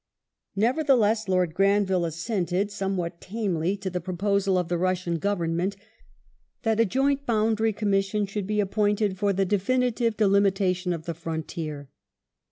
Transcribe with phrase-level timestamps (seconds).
[0.01, 0.03] ^
[0.55, 5.75] Nevertheless, Lord Granville assented, some what tamely, to the proposal of the Russian Government
[6.63, 11.87] that a joint boundary commission should be appointed for the definitive delimitation of the frontier.